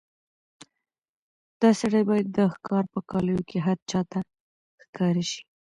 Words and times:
دا 1.61 1.69
سړی 1.79 2.01
باید 2.09 2.27
د 2.37 2.37
ښکار 2.53 2.83
په 2.93 2.99
کالیو 3.09 3.45
کې 3.49 3.57
هر 3.67 3.77
چا 3.89 4.01
ته 4.11 4.19
ښکاره 4.83 5.23
شي. 5.29 5.41